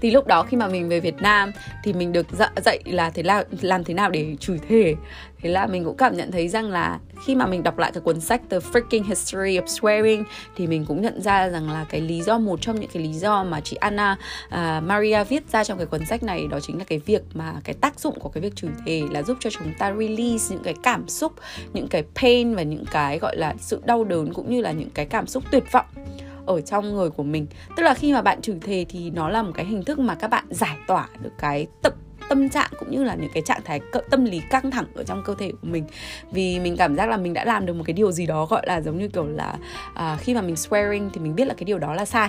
thì 0.00 0.10
lúc 0.10 0.26
đó 0.26 0.42
khi 0.42 0.56
mà 0.56 0.68
mình 0.68 0.88
về 0.88 1.00
Việt 1.00 1.22
Nam 1.22 1.52
thì 1.84 1.92
mình 1.92 2.12
được 2.12 2.26
dạy, 2.32 2.50
dạy 2.64 2.82
là 2.84 3.10
thế 3.10 3.22
là 3.22 3.44
làm 3.60 3.84
thế 3.84 3.94
nào 3.94 4.10
để 4.10 4.36
chửi 4.40 4.58
thề. 4.68 4.94
Thế 5.42 5.50
là 5.50 5.66
mình 5.66 5.84
cũng 5.84 5.96
cảm 5.96 6.16
nhận 6.16 6.32
thấy 6.32 6.48
rằng 6.48 6.70
là 6.70 6.98
khi 7.24 7.34
mà 7.34 7.46
mình 7.46 7.62
đọc 7.62 7.78
lại 7.78 7.90
cái 7.94 8.00
cuốn 8.00 8.20
sách 8.20 8.40
The 8.50 8.58
Freaking 8.58 9.04
History 9.04 9.58
of 9.58 9.64
Swearing 9.64 10.24
thì 10.56 10.66
mình 10.66 10.84
cũng 10.88 11.02
nhận 11.02 11.22
ra 11.22 11.48
rằng 11.48 11.70
là 11.70 11.86
cái 11.88 12.00
lý 12.00 12.22
do 12.22 12.38
một 12.38 12.60
trong 12.60 12.80
những 12.80 12.90
cái 12.92 13.02
lý 13.02 13.12
do 13.12 13.44
mà 13.44 13.60
chị 13.60 13.76
Anna 13.76 14.16
uh, 14.46 14.82
Maria 14.82 15.24
viết 15.24 15.50
ra 15.52 15.64
trong 15.64 15.78
cái 15.78 15.86
cuốn 15.86 16.04
sách 16.06 16.22
này 16.22 16.46
đó 16.50 16.60
chính 16.60 16.78
là 16.78 16.84
cái 16.84 16.98
việc 16.98 17.22
mà 17.34 17.54
cái 17.64 17.74
tác 17.80 18.00
dụng 18.00 18.20
của 18.20 18.28
cái 18.28 18.40
việc 18.40 18.56
chửi 18.56 18.70
thề 18.86 19.02
là 19.10 19.22
giúp 19.22 19.36
cho 19.40 19.50
chúng 19.50 19.72
ta 19.78 19.94
release 19.98 20.44
những 20.50 20.62
cái 20.62 20.74
cảm 20.82 21.08
xúc 21.08 21.32
những 21.72 21.88
cái 21.88 22.04
pain 22.14 22.54
và 22.54 22.62
những 22.62 22.84
cái 22.90 23.18
gọi 23.18 23.36
là 23.36 23.54
sự 23.60 23.80
đau 23.84 24.04
đớn 24.04 24.32
cũng 24.34 24.50
như 24.50 24.60
là 24.60 24.72
những 24.72 24.90
cái 24.90 25.06
cảm 25.06 25.26
xúc 25.26 25.44
tuyệt 25.50 25.64
vọng 25.72 25.86
ở 26.48 26.60
trong 26.60 26.94
người 26.94 27.10
của 27.10 27.22
mình. 27.22 27.46
Tức 27.76 27.82
là 27.82 27.94
khi 27.94 28.12
mà 28.12 28.22
bạn 28.22 28.42
chửi 28.42 28.56
thề 28.60 28.86
thì 28.88 29.10
nó 29.10 29.28
là 29.28 29.42
một 29.42 29.52
cái 29.54 29.66
hình 29.66 29.84
thức 29.84 29.98
mà 29.98 30.14
các 30.14 30.28
bạn 30.28 30.44
giải 30.50 30.76
tỏa 30.86 31.08
được 31.22 31.32
cái 31.38 31.66
tập 31.82 31.94
tâm 32.28 32.48
trạng 32.48 32.70
cũng 32.78 32.90
như 32.90 33.04
là 33.04 33.14
những 33.14 33.30
cái 33.34 33.42
trạng 33.42 33.60
thái 33.64 33.80
tâm 34.10 34.24
lý 34.24 34.40
căng 34.50 34.70
thẳng 34.70 34.84
ở 34.94 35.04
trong 35.04 35.22
cơ 35.24 35.34
thể 35.38 35.52
của 35.52 35.68
mình. 35.68 35.84
Vì 36.32 36.60
mình 36.60 36.76
cảm 36.76 36.96
giác 36.96 37.08
là 37.08 37.16
mình 37.16 37.34
đã 37.34 37.44
làm 37.44 37.66
được 37.66 37.72
một 37.72 37.84
cái 37.86 37.94
điều 37.94 38.12
gì 38.12 38.26
đó 38.26 38.46
gọi 38.46 38.62
là 38.66 38.80
giống 38.80 38.98
như 38.98 39.08
kiểu 39.08 39.26
là 39.26 39.58
à, 39.94 40.16
khi 40.20 40.34
mà 40.34 40.40
mình 40.40 40.54
swearing 40.54 41.10
thì 41.12 41.20
mình 41.20 41.34
biết 41.34 41.44
là 41.44 41.54
cái 41.54 41.64
điều 41.64 41.78
đó 41.78 41.94
là 41.94 42.04
sai. 42.04 42.28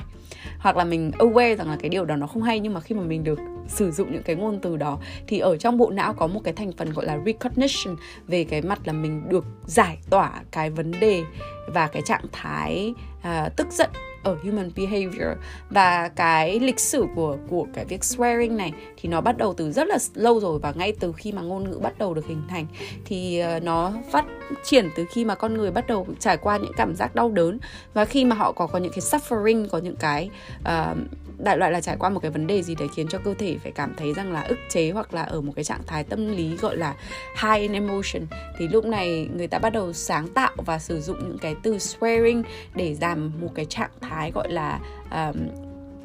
Hoặc 0.60 0.78
là 0.78 0.84
mình 0.84 1.12
aware 1.18 1.56
rằng 1.56 1.70
là 1.70 1.78
cái 1.80 1.90
điều 1.90 2.06
đó 2.06 2.16
nó 2.16 2.28
không 2.28 2.44
hay 2.44 2.60
nhưng 2.60 2.74
mà 2.74 2.80
khi 2.80 2.96
mà 2.96 3.02
mình 3.02 3.24
được 3.24 3.40
sử 3.68 3.92
dụng 3.92 4.12
những 4.12 4.24
cái 4.24 4.36
ngôn 4.36 4.60
từ 4.60 4.78
đó 4.78 5.00
thì 5.28 5.40
ở 5.40 5.58
trong 5.58 5.78
bộ 5.78 5.90
não 5.90 6.14
có 6.14 6.28
một 6.28 6.42
cái 6.44 6.54
thành 6.54 6.72
phần 6.72 6.94
gọi 6.94 7.06
là 7.06 7.20
recognition 7.26 7.96
về 8.28 8.44
cái 8.44 8.62
mặt 8.62 8.80
là 8.86 8.94
mình 8.94 9.30
được 9.30 9.46
giải 9.66 9.98
tỏa 10.10 10.32
cái 10.52 10.70
vấn 10.70 10.92
đề 11.00 11.24
và 11.68 11.88
cái 11.88 12.02
trạng 12.02 12.26
thái 12.32 12.94
uh, 13.18 13.56
tức 13.56 13.68
giận 13.72 13.90
ở 14.24 14.38
human 14.44 14.72
behavior. 14.76 15.38
Và 15.70 16.08
cái 16.08 16.60
lịch 16.60 16.80
sử 16.80 17.06
của 17.16 17.38
của 17.50 17.68
cái 17.74 17.86
việc 17.86 18.02
swearing 18.02 18.56
này 18.56 18.74
thì 18.98 19.10
nó 19.10 19.22
bắt 19.22 19.38
đầu 19.38 19.54
từ 19.54 19.72
rất 19.72 19.88
là 19.88 19.98
lâu 20.14 20.40
rồi 20.40 20.60
và 20.60 20.74
ngay 20.76 20.94
từ 21.00 21.14
khi 21.18 21.32
mà 21.32 21.42
ngôn 21.42 21.70
ngữ 21.70 21.80
bắt 21.84 22.00
đầu 22.00 22.14
được 22.14 22.26
hình 22.28 22.42
thành 22.50 22.66
thì 23.06 23.40
ờ, 23.40 23.60
nó 23.60 23.94
phát 24.12 24.26
triển 24.64 24.90
từ 24.96 25.06
khi 25.14 25.26
mà 25.26 25.36
con 25.36 25.54
người 25.54 25.72
bắt 25.72 25.88
đầu 25.88 26.08
trải 26.20 26.38
qua 26.38 26.58
những 26.58 26.74
cảm 26.78 26.96
giác 26.96 27.16
đau 27.16 27.32
đớn. 27.32 27.60
Và 27.94 28.06
khi 28.06 28.26
mà 28.26 28.36
họ 28.36 28.52
có 28.52 28.68
có 28.68 28.80
những 28.80 28.92
cái 28.92 29.00
suffering 29.00 29.68
có 29.68 29.78
những 29.78 29.96
cái 29.96 30.30
uh, 30.62 30.98
đại 31.40 31.58
loại 31.58 31.72
là 31.72 31.82
trải 31.82 31.96
qua 32.00 32.10
một 32.10 32.20
cái 32.20 32.32
vấn 32.32 32.48
đề 32.48 32.64
gì 32.64 32.76
đấy 32.76 32.88
khiến 32.96 33.08
cho 33.08 33.20
cơ 33.24 33.34
thể 33.34 33.58
phải 33.64 33.72
cảm 33.72 33.94
thấy 33.98 34.14
rằng 34.14 34.32
là 34.32 34.42
ức 34.42 34.58
chế 34.70 34.92
hoặc 34.92 35.14
là 35.14 35.24
ở 35.24 35.42
một 35.42 35.54
cái 35.56 35.64
trạng 35.66 35.82
thái 35.88 36.04
tâm 36.04 36.28
lý 36.28 36.58
gọi 36.58 36.78
là 36.78 36.96
high 37.44 37.62
in 37.62 37.74
emotion. 37.74 38.28
Thì 38.58 38.68
lúc 38.68 38.86
này 38.86 39.30
người 39.36 39.48
ta 39.48 39.60
bắt 39.60 39.74
đầu 39.74 39.94
sáng 39.94 40.28
tạo 40.28 40.52
và 40.58 40.80
sử 40.80 41.02
dụng 41.02 41.20
những 41.20 41.38
cái 41.38 41.56
từ 41.64 41.78
swearing 41.78 42.44
để 42.76 42.96
giảm 42.96 43.32
một 43.42 43.52
cái 43.56 43.66
trạng 43.66 43.92
thái 44.02 44.32
gọi 44.32 44.52
là 44.52 44.80
um, 45.12 45.38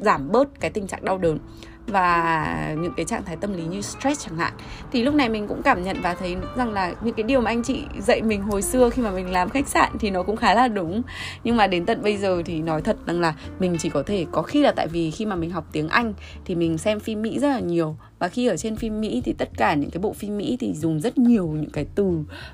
giảm 0.00 0.32
bớt 0.32 0.60
cái 0.60 0.70
tình 0.70 0.86
trạng 0.86 1.04
đau 1.04 1.18
đớn 1.18 1.38
và 1.86 2.74
những 2.78 2.92
cái 2.96 3.04
trạng 3.04 3.24
thái 3.24 3.36
tâm 3.36 3.52
lý 3.52 3.64
như 3.64 3.80
stress 3.80 4.26
chẳng 4.26 4.38
hạn. 4.38 4.52
Thì 4.92 5.02
lúc 5.02 5.14
này 5.14 5.28
mình 5.28 5.48
cũng 5.48 5.62
cảm 5.62 5.82
nhận 5.82 5.96
và 6.02 6.14
thấy 6.14 6.36
rằng 6.56 6.72
là 6.72 6.92
những 7.00 7.14
cái 7.14 7.24
điều 7.24 7.40
mà 7.40 7.50
anh 7.50 7.62
chị 7.62 7.82
dạy 7.98 8.22
mình 8.22 8.42
hồi 8.42 8.62
xưa 8.62 8.90
khi 8.90 9.02
mà 9.02 9.10
mình 9.10 9.30
làm 9.30 9.48
khách 9.48 9.68
sạn 9.68 9.92
thì 10.00 10.10
nó 10.10 10.22
cũng 10.22 10.36
khá 10.36 10.54
là 10.54 10.68
đúng. 10.68 11.02
Nhưng 11.44 11.56
mà 11.56 11.66
đến 11.66 11.86
tận 11.86 12.02
bây 12.02 12.16
giờ 12.16 12.42
thì 12.44 12.62
nói 12.62 12.82
thật 12.82 12.96
rằng 13.06 13.20
là 13.20 13.34
mình 13.58 13.76
chỉ 13.78 13.88
có 13.88 14.02
thể, 14.06 14.26
có 14.32 14.42
khi 14.42 14.62
là 14.62 14.72
tại 14.72 14.86
vì 14.88 15.10
khi 15.10 15.26
mà 15.26 15.36
mình 15.36 15.50
học 15.50 15.64
tiếng 15.72 15.88
Anh 15.88 16.14
thì 16.44 16.54
mình 16.54 16.78
xem 16.78 17.00
phim 17.00 17.22
Mỹ 17.22 17.38
rất 17.38 17.48
là 17.48 17.60
nhiều 17.60 17.96
và 18.24 18.28
khi 18.28 18.46
ở 18.46 18.56
trên 18.56 18.76
phim 18.76 19.00
Mỹ 19.00 19.22
thì 19.24 19.32
tất 19.32 19.48
cả 19.56 19.74
những 19.74 19.90
cái 19.90 20.00
bộ 20.00 20.12
phim 20.12 20.38
Mỹ 20.38 20.56
thì 20.60 20.74
dùng 20.74 21.00
rất 21.00 21.18
nhiều 21.18 21.46
những 21.46 21.70
cái 21.70 21.86
từ 21.94 22.04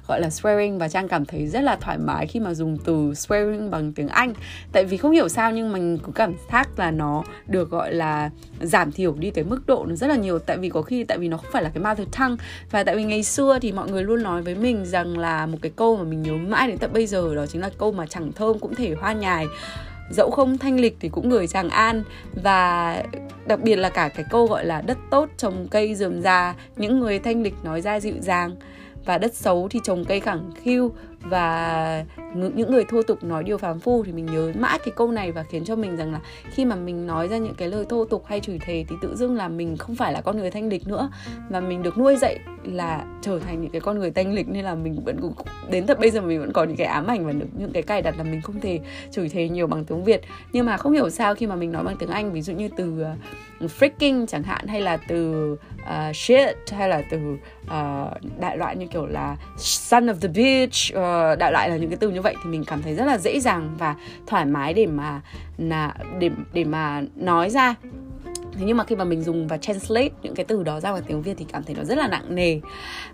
gọi 0.08 0.20
là 0.20 0.28
swearing 0.28 0.78
và 0.78 0.88
Trang 0.88 1.08
cảm 1.08 1.24
thấy 1.24 1.46
rất 1.46 1.60
là 1.60 1.76
thoải 1.76 1.98
mái 1.98 2.26
khi 2.26 2.40
mà 2.40 2.54
dùng 2.54 2.76
từ 2.84 3.10
swearing 3.10 3.70
bằng 3.70 3.92
tiếng 3.92 4.08
Anh. 4.08 4.34
Tại 4.72 4.84
vì 4.84 4.96
không 4.96 5.10
hiểu 5.10 5.28
sao 5.28 5.50
nhưng 5.50 5.72
mình 5.72 5.98
cũng 5.98 6.12
cảm 6.12 6.34
giác 6.52 6.78
là 6.78 6.90
nó 6.90 7.24
được 7.46 7.70
gọi 7.70 7.94
là 7.94 8.30
giảm 8.60 8.92
thiểu 8.92 9.14
đi 9.18 9.30
cái 9.30 9.44
mức 9.44 9.66
độ 9.66 9.86
nó 9.88 9.94
rất 9.94 10.06
là 10.06 10.16
nhiều. 10.16 10.38
Tại 10.38 10.58
vì 10.58 10.68
có 10.68 10.82
khi, 10.82 11.04
tại 11.04 11.18
vì 11.18 11.28
nó 11.28 11.36
không 11.36 11.50
phải 11.52 11.62
là 11.62 11.70
cái 11.74 11.84
mother 11.84 12.08
tongue. 12.18 12.36
Và 12.70 12.84
tại 12.84 12.96
vì 12.96 13.04
ngày 13.04 13.22
xưa 13.22 13.58
thì 13.62 13.72
mọi 13.72 13.90
người 13.90 14.04
luôn 14.04 14.22
nói 14.22 14.42
với 14.42 14.54
mình 14.54 14.86
rằng 14.86 15.18
là 15.18 15.46
một 15.46 15.58
cái 15.62 15.72
câu 15.76 15.96
mà 15.96 16.02
mình 16.02 16.22
nhớ 16.22 16.32
mãi 16.32 16.68
đến 16.68 16.78
tận 16.78 16.92
bây 16.92 17.06
giờ 17.06 17.34
đó 17.34 17.46
chính 17.46 17.60
là 17.60 17.70
câu 17.78 17.92
mà 17.92 18.06
chẳng 18.06 18.32
thơm 18.32 18.58
cũng 18.58 18.74
thể 18.74 18.94
hoa 19.00 19.12
nhài 19.12 19.46
dẫu 20.10 20.30
không 20.30 20.58
thanh 20.58 20.80
lịch 20.80 20.96
thì 21.00 21.08
cũng 21.08 21.28
người 21.28 21.46
tràng 21.46 21.68
an. 21.68 22.02
Và 22.42 23.02
đặc 23.46 23.60
biệt 23.60 23.76
là 23.76 23.90
cả 23.90 24.08
cái 24.08 24.24
câu 24.30 24.46
gọi 24.46 24.64
là 24.64 24.80
đất 24.80 24.98
tốt 25.10 25.28
trồng 25.36 25.68
cây 25.70 25.94
rườm 25.94 26.22
rà, 26.22 26.54
những 26.76 27.00
người 27.00 27.18
thanh 27.18 27.42
lịch 27.42 27.54
nói 27.62 27.80
ra 27.80 28.00
dịu 28.00 28.14
dàng. 28.20 28.56
Và 29.04 29.18
đất 29.18 29.34
xấu 29.34 29.68
thì 29.68 29.80
trồng 29.84 30.04
cây 30.04 30.20
khẳng 30.20 30.50
khiu 30.62 30.92
và 31.20 32.04
những 32.34 32.70
người 32.70 32.84
thô 32.84 33.02
tục 33.02 33.24
nói 33.24 33.44
điều 33.44 33.58
phàm 33.58 33.80
phu 33.80 34.04
thì 34.04 34.12
mình 34.12 34.26
nhớ 34.26 34.52
mãi 34.58 34.78
cái 34.84 34.94
câu 34.96 35.10
này 35.10 35.32
và 35.32 35.42
khiến 35.42 35.64
cho 35.64 35.76
mình 35.76 35.96
rằng 35.96 36.12
là 36.12 36.20
khi 36.50 36.64
mà 36.64 36.76
mình 36.76 37.06
nói 37.06 37.28
ra 37.28 37.36
những 37.36 37.54
cái 37.54 37.68
lời 37.68 37.84
thô 37.88 38.04
tục 38.04 38.24
hay 38.26 38.40
chửi 38.40 38.58
thề 38.58 38.84
thì 38.88 38.96
tự 39.02 39.16
dưng 39.16 39.36
là 39.36 39.48
mình 39.48 39.76
không 39.76 39.96
phải 39.96 40.12
là 40.12 40.20
con 40.20 40.38
người 40.38 40.50
thanh 40.50 40.68
lịch 40.68 40.86
nữa. 40.86 41.10
Và 41.50 41.60
mình 41.60 41.82
được 41.82 41.98
nuôi 41.98 42.16
dạy 42.16 42.38
là 42.64 43.04
trở 43.22 43.38
thành 43.38 43.60
những 43.60 43.70
cái 43.70 43.80
con 43.80 43.98
người 43.98 44.10
thanh 44.10 44.32
lịch 44.32 44.48
nên 44.48 44.64
là 44.64 44.74
mình 44.74 45.02
vẫn 45.04 45.32
đến 45.70 45.86
tận 45.86 46.00
bây 46.00 46.10
giờ 46.10 46.20
mình 46.20 46.40
vẫn 46.40 46.52
có 46.52 46.64
những 46.64 46.76
cái 46.76 46.86
ám 46.86 47.06
ảnh 47.06 47.26
và 47.26 47.32
những 47.32 47.72
cái 47.72 47.82
cài 47.82 48.02
đặt 48.02 48.14
là 48.18 48.24
mình 48.24 48.40
không 48.42 48.60
thể 48.60 48.80
chửi 49.10 49.28
thề 49.28 49.48
nhiều 49.48 49.66
bằng 49.66 49.84
tiếng 49.84 50.04
Việt. 50.04 50.20
Nhưng 50.52 50.66
mà 50.66 50.76
không 50.76 50.92
hiểu 50.92 51.10
sao 51.10 51.34
khi 51.34 51.46
mà 51.46 51.56
mình 51.56 51.72
nói 51.72 51.84
bằng 51.84 51.96
tiếng 51.98 52.10
Anh 52.10 52.32
ví 52.32 52.42
dụ 52.42 52.52
như 52.52 52.68
từ 52.76 53.04
uh, 53.64 53.70
freaking 53.80 54.26
chẳng 54.26 54.42
hạn 54.42 54.66
hay 54.66 54.80
là 54.80 54.96
từ 54.96 55.52
uh, 55.82 56.16
shit 56.16 56.70
hay 56.72 56.88
là 56.88 57.02
từ 57.10 57.18
uh, 57.64 58.40
đại 58.40 58.56
loại 58.56 58.76
như 58.76 58.86
kiểu 58.86 59.06
là 59.06 59.36
son 59.56 60.06
of 60.06 60.14
the 60.20 60.28
beach 60.28 60.92
uh, 60.94 61.09
đại 61.38 61.52
loại 61.52 61.70
là 61.70 61.76
những 61.76 61.90
cái 61.90 61.96
từ 61.96 62.10
như 62.10 62.22
vậy 62.22 62.34
thì 62.44 62.50
mình 62.50 62.64
cảm 62.64 62.82
thấy 62.82 62.94
rất 62.94 63.04
là 63.04 63.18
dễ 63.18 63.40
dàng 63.40 63.74
và 63.78 63.94
thoải 64.26 64.44
mái 64.44 64.74
để 64.74 64.86
mà 64.86 65.20
là 65.58 65.94
để 66.18 66.30
để 66.52 66.64
mà 66.64 67.02
nói 67.16 67.50
ra. 67.50 67.74
Thế 68.52 68.66
nhưng 68.66 68.76
mà 68.76 68.84
khi 68.84 68.96
mà 68.96 69.04
mình 69.04 69.22
dùng 69.22 69.48
và 69.48 69.58
translate 69.58 70.08
những 70.22 70.34
cái 70.34 70.44
từ 70.44 70.62
đó 70.62 70.80
ra 70.80 70.92
bằng 70.92 71.02
tiếng 71.06 71.22
việt 71.22 71.34
thì 71.38 71.46
cảm 71.52 71.62
thấy 71.62 71.74
nó 71.74 71.84
rất 71.84 71.98
là 71.98 72.08
nặng 72.08 72.34
nề. 72.34 72.60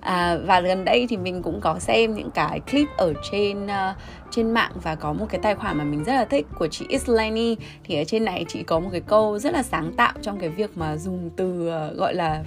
À, 0.00 0.38
và 0.46 0.60
gần 0.60 0.84
đây 0.84 1.06
thì 1.10 1.16
mình 1.16 1.42
cũng 1.42 1.60
có 1.60 1.78
xem 1.78 2.14
những 2.14 2.30
cái 2.30 2.60
clip 2.60 2.88
ở 2.96 3.12
trên 3.30 3.66
uh, 3.66 3.96
trên 4.30 4.50
mạng 4.50 4.72
và 4.82 4.94
có 4.94 5.12
một 5.12 5.26
cái 5.30 5.40
tài 5.42 5.54
khoản 5.54 5.78
mà 5.78 5.84
mình 5.84 6.04
rất 6.04 6.12
là 6.12 6.24
thích 6.24 6.46
của 6.58 6.68
chị 6.68 6.86
Islani. 6.88 7.56
Thì 7.84 7.96
ở 7.96 8.04
trên 8.04 8.24
này 8.24 8.44
chị 8.48 8.62
có 8.62 8.80
một 8.80 8.88
cái 8.92 9.00
câu 9.00 9.38
rất 9.38 9.54
là 9.54 9.62
sáng 9.62 9.92
tạo 9.92 10.12
trong 10.22 10.38
cái 10.38 10.48
việc 10.48 10.78
mà 10.78 10.96
dùng 10.96 11.30
từ 11.36 11.68
uh, 11.68 11.96
gọi 11.96 12.14
là 12.14 12.44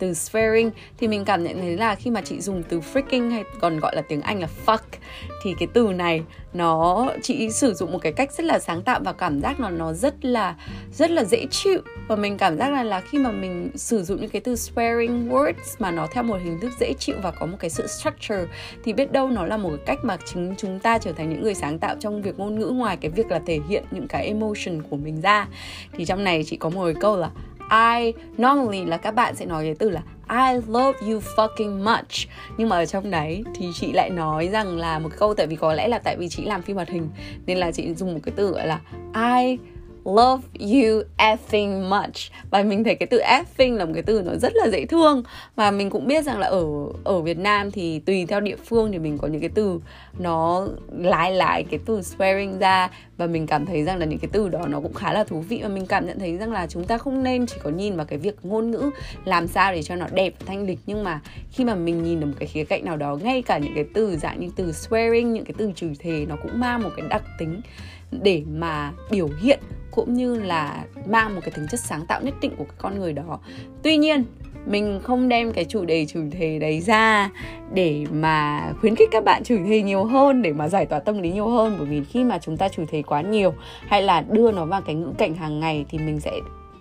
từ 0.00 0.10
swearing 0.10 0.70
thì 0.98 1.08
mình 1.08 1.24
cảm 1.24 1.44
nhận 1.44 1.60
thấy 1.60 1.76
là 1.76 1.94
khi 1.94 2.10
mà 2.10 2.20
chị 2.20 2.40
dùng 2.40 2.62
từ 2.68 2.80
freaking 2.92 3.30
hay 3.30 3.44
còn 3.60 3.80
gọi 3.80 3.96
là 3.96 4.02
tiếng 4.02 4.20
Anh 4.20 4.40
là 4.40 4.48
fuck 4.66 4.78
thì 5.42 5.54
cái 5.58 5.68
từ 5.72 5.92
này 5.92 6.22
nó, 6.52 7.08
chị 7.22 7.50
sử 7.50 7.74
dụng 7.74 7.92
một 7.92 7.98
cái 8.02 8.12
cách 8.12 8.32
rất 8.32 8.44
là 8.44 8.58
sáng 8.58 8.82
tạo 8.82 9.00
và 9.04 9.12
cảm 9.12 9.40
giác 9.40 9.60
nó 9.60 9.70
nó 9.70 9.92
rất 9.92 10.24
là 10.24 10.56
rất 10.92 11.10
là 11.10 11.24
dễ 11.24 11.46
chịu. 11.50 11.80
Và 12.08 12.16
mình 12.16 12.38
cảm 12.38 12.58
giác 12.58 12.70
là 12.70 12.82
là 12.82 13.00
khi 13.00 13.18
mà 13.18 13.30
mình 13.30 13.70
sử 13.74 14.02
dụng 14.02 14.20
những 14.20 14.30
cái 14.30 14.40
từ 14.40 14.54
swearing 14.54 15.28
words 15.28 15.76
mà 15.78 15.90
nó 15.90 16.06
theo 16.12 16.22
một 16.22 16.38
hình 16.44 16.60
thức 16.60 16.72
dễ 16.80 16.92
chịu 16.98 17.16
và 17.22 17.30
có 17.30 17.46
một 17.46 17.56
cái 17.60 17.70
sự 17.70 17.86
structure 17.86 18.44
thì 18.84 18.92
biết 18.92 19.12
đâu 19.12 19.28
nó 19.28 19.46
là 19.46 19.56
một 19.56 19.68
cái 19.68 19.86
cách 19.86 20.04
mà 20.04 20.16
chính 20.24 20.54
chúng 20.58 20.78
ta 20.78 20.98
trở 20.98 21.12
thành 21.12 21.30
những 21.30 21.42
người 21.42 21.54
sáng 21.54 21.78
tạo 21.78 21.96
trong 22.00 22.22
việc 22.22 22.38
ngôn 22.38 22.58
ngữ 22.58 22.66
ngoài 22.66 22.96
cái 22.96 23.10
việc 23.10 23.30
là 23.30 23.40
thể 23.46 23.60
hiện 23.68 23.84
những 23.90 24.08
cái 24.08 24.26
emotion 24.26 24.82
của 24.90 24.96
mình 24.96 25.20
ra. 25.20 25.48
Thì 25.92 26.04
trong 26.04 26.24
này 26.24 26.44
chị 26.46 26.56
có 26.56 26.68
một 26.68 26.84
cái 26.84 26.94
câu 27.00 27.16
là 27.16 27.30
I, 27.70 28.12
normally 28.38 28.84
là 28.84 28.96
các 28.96 29.10
bạn 29.10 29.36
sẽ 29.36 29.46
nói 29.46 29.64
cái 29.64 29.74
từ 29.78 29.90
là 29.90 30.02
I 30.30 30.60
love 30.66 30.98
you 31.00 31.20
fucking 31.36 31.84
much. 31.84 32.28
Nhưng 32.56 32.68
mà 32.68 32.76
ở 32.76 32.86
trong 32.86 33.10
đấy 33.10 33.44
thì 33.54 33.66
chị 33.74 33.92
lại 33.92 34.10
nói 34.10 34.48
rằng 34.48 34.78
là 34.78 34.98
một 34.98 35.10
câu 35.18 35.34
tại 35.34 35.46
vì 35.46 35.56
có 35.56 35.74
lẽ 35.74 35.88
là 35.88 35.98
tại 35.98 36.16
vì 36.16 36.28
chị 36.28 36.44
làm 36.44 36.62
phim 36.62 36.76
hoạt 36.76 36.88
hình, 36.88 37.08
nên 37.46 37.58
là 37.58 37.72
chị 37.72 37.94
dùng 37.94 38.14
một 38.14 38.20
cái 38.22 38.32
từ 38.36 38.50
gọi 38.50 38.66
là 38.66 38.80
I 39.14 39.58
love 40.04 40.42
you 40.58 41.02
effing 41.18 41.88
much. 41.88 42.16
Và 42.50 42.62
mình 42.62 42.84
thấy 42.84 42.94
cái 42.94 43.06
từ 43.06 43.20
effing 43.20 43.76
là 43.76 43.84
một 43.84 43.92
cái 43.94 44.02
từ 44.02 44.22
nó 44.22 44.34
rất 44.34 44.52
là 44.54 44.68
dễ 44.72 44.86
thương. 44.86 45.22
Và 45.56 45.70
mình 45.70 45.90
cũng 45.90 46.06
biết 46.06 46.24
rằng 46.24 46.38
là 46.38 46.46
ở 46.46 46.66
ở 47.04 47.20
Việt 47.20 47.38
Nam 47.38 47.70
thì 47.70 47.98
tùy 47.98 48.26
theo 48.26 48.40
địa 48.40 48.56
phương 48.64 48.92
thì 48.92 48.98
mình 48.98 49.18
có 49.18 49.28
những 49.28 49.40
cái 49.40 49.50
từ 49.54 49.80
nó 50.18 50.66
lái 50.98 51.32
lái 51.32 51.64
cái 51.64 51.80
từ 51.86 52.00
swearing 52.00 52.58
ra 52.58 52.90
và 53.20 53.26
mình 53.26 53.46
cảm 53.46 53.66
thấy 53.66 53.84
rằng 53.84 53.98
là 53.98 54.06
những 54.06 54.18
cái 54.18 54.28
từ 54.32 54.48
đó 54.48 54.66
nó 54.66 54.80
cũng 54.80 54.94
khá 54.94 55.12
là 55.12 55.24
thú 55.24 55.40
vị. 55.40 55.60
Và 55.62 55.68
mình 55.68 55.86
cảm 55.86 56.06
nhận 56.06 56.18
thấy 56.18 56.36
rằng 56.36 56.52
là 56.52 56.66
chúng 56.66 56.84
ta 56.84 56.98
không 56.98 57.22
nên 57.22 57.46
chỉ 57.46 57.56
có 57.62 57.70
nhìn 57.70 57.96
vào 57.96 58.06
cái 58.06 58.18
việc 58.18 58.36
ngôn 58.42 58.70
ngữ 58.70 58.90
làm 59.24 59.46
sao 59.46 59.72
để 59.72 59.82
cho 59.82 59.96
nó 59.96 60.06
đẹp 60.12 60.34
và 60.38 60.44
thanh 60.46 60.66
lịch. 60.66 60.78
Nhưng 60.86 61.04
mà 61.04 61.20
khi 61.50 61.64
mà 61.64 61.74
mình 61.74 62.02
nhìn 62.02 62.20
ở 62.20 62.26
một 62.26 62.34
cái 62.38 62.48
khía 62.48 62.64
cạnh 62.64 62.84
nào 62.84 62.96
đó, 62.96 63.18
ngay 63.22 63.42
cả 63.42 63.58
những 63.58 63.74
cái 63.74 63.84
từ 63.94 64.16
dạng 64.16 64.40
như 64.40 64.48
từ 64.56 64.70
swearing, 64.70 65.26
những 65.26 65.44
cái 65.44 65.54
từ 65.58 65.72
chửi 65.76 65.92
thề, 65.98 66.26
nó 66.28 66.36
cũng 66.42 66.60
mang 66.60 66.82
một 66.82 66.90
cái 66.96 67.06
đặc 67.08 67.22
tính 67.38 67.60
để 68.22 68.42
mà 68.52 68.92
biểu 69.10 69.28
hiện 69.42 69.60
cũng 69.90 70.14
như 70.14 70.34
là 70.34 70.84
mang 71.06 71.34
một 71.34 71.40
cái 71.44 71.50
tính 71.50 71.66
chất 71.70 71.80
sáng 71.80 72.06
tạo 72.06 72.22
nhất 72.22 72.34
định 72.40 72.56
của 72.56 72.64
cái 72.64 72.76
con 72.78 72.98
người 72.98 73.12
đó. 73.12 73.40
Tuy 73.82 73.96
nhiên 73.96 74.24
mình 74.66 75.00
không 75.02 75.28
đem 75.28 75.52
cái 75.52 75.64
chủ 75.64 75.84
đề 75.84 76.06
chửi 76.06 76.30
thề 76.30 76.58
đấy 76.58 76.80
ra 76.80 77.30
để 77.72 78.06
mà 78.12 78.72
khuyến 78.80 78.96
khích 78.96 79.08
các 79.12 79.24
bạn 79.24 79.44
chửi 79.44 79.58
thề 79.68 79.82
nhiều 79.82 80.04
hơn, 80.04 80.42
để 80.42 80.52
mà 80.52 80.68
giải 80.68 80.86
tỏa 80.86 80.98
tâm 80.98 81.22
lý 81.22 81.32
nhiều 81.32 81.48
hơn. 81.48 81.74
Bởi 81.78 81.86
vì 81.86 82.04
khi 82.04 82.24
mà 82.24 82.38
chúng 82.38 82.56
ta 82.56 82.68
chửi 82.68 82.86
thề 82.86 83.02
quá 83.02 83.20
nhiều 83.20 83.54
hay 83.86 84.02
là 84.02 84.20
đưa 84.20 84.52
nó 84.52 84.64
vào 84.64 84.80
cái 84.82 84.94
ngữ 84.94 85.12
cảnh 85.18 85.34
hàng 85.34 85.60
ngày 85.60 85.84
thì 85.90 85.98
mình 85.98 86.20
sẽ 86.20 86.32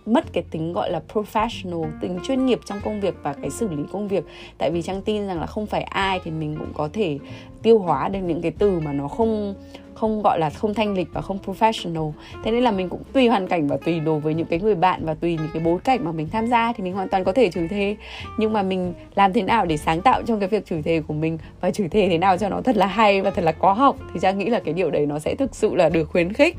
mất 0.05 0.33
cái 0.33 0.43
tính 0.51 0.73
gọi 0.73 0.91
là 0.91 1.01
professional, 1.13 1.85
tính 2.01 2.19
chuyên 2.23 2.45
nghiệp 2.45 2.59
trong 2.65 2.81
công 2.85 3.01
việc 3.01 3.15
và 3.23 3.33
cái 3.33 3.49
xử 3.49 3.67
lý 3.69 3.83
công 3.91 4.07
việc. 4.07 4.23
Tại 4.57 4.71
vì 4.71 4.81
trang 4.81 5.01
tin 5.01 5.27
rằng 5.27 5.39
là 5.39 5.45
không 5.45 5.65
phải 5.65 5.81
ai 5.81 6.19
thì 6.23 6.31
mình 6.31 6.55
cũng 6.59 6.73
có 6.73 6.89
thể 6.93 7.19
tiêu 7.61 7.79
hóa 7.79 8.09
được 8.09 8.19
những 8.19 8.41
cái 8.41 8.51
từ 8.51 8.79
mà 8.79 8.93
nó 8.93 9.07
không 9.07 9.55
không 9.99 10.21
gọi 10.21 10.39
là 10.39 10.49
không 10.49 10.73
thanh 10.73 10.93
lịch 10.93 11.07
và 11.13 11.21
không 11.21 11.37
professional. 11.45 12.11
Thế 12.43 12.51
nên 12.51 12.63
là 12.63 12.71
mình 12.71 12.89
cũng 12.89 13.03
tùy 13.13 13.27
hoàn 13.27 13.47
cảnh 13.47 13.67
và 13.67 13.77
tùy 13.77 13.99
đối 13.99 14.19
với 14.19 14.33
những 14.33 14.45
cái 14.45 14.59
người 14.59 14.75
bạn 14.75 15.05
và 15.05 15.13
tùy 15.13 15.37
những 15.37 15.49
cái 15.53 15.63
bối 15.63 15.79
cảnh 15.83 15.99
mà 16.03 16.11
mình 16.11 16.29
tham 16.31 16.47
gia 16.47 16.73
thì 16.73 16.83
mình 16.83 16.93
hoàn 16.93 17.09
toàn 17.09 17.23
có 17.23 17.31
thể 17.31 17.49
chửi 17.49 17.67
thề. 17.67 17.95
Nhưng 18.37 18.53
mà 18.53 18.63
mình 18.63 18.93
làm 19.15 19.33
thế 19.33 19.41
nào 19.41 19.65
để 19.65 19.77
sáng 19.77 20.01
tạo 20.01 20.21
trong 20.23 20.39
cái 20.39 20.49
việc 20.49 20.65
chửi 20.65 20.81
thề 20.81 21.01
của 21.07 21.13
mình 21.13 21.37
và 21.61 21.71
chửi 21.71 21.87
thề 21.87 22.07
thế 22.09 22.17
nào 22.17 22.37
cho 22.37 22.49
nó 22.49 22.61
thật 22.61 22.77
là 22.77 22.85
hay 22.85 23.21
và 23.21 23.29
thật 23.31 23.43
là 23.43 23.51
có 23.51 23.73
học 23.73 23.95
thì 24.13 24.19
trang 24.19 24.37
nghĩ 24.37 24.45
là 24.45 24.59
cái 24.59 24.73
điều 24.73 24.91
đấy 24.91 25.05
nó 25.05 25.19
sẽ 25.19 25.35
thực 25.35 25.55
sự 25.55 25.75
là 25.75 25.89
được 25.89 26.05
khuyến 26.05 26.33
khích. 26.33 26.57